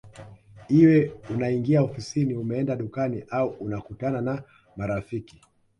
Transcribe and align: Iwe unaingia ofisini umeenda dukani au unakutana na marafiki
Iwe 0.79 1.11
unaingia 1.29 1.81
ofisini 1.83 2.33
umeenda 2.35 2.75
dukani 2.75 3.23
au 3.29 3.49
unakutana 3.49 4.21
na 4.21 4.43
marafiki 4.77 5.41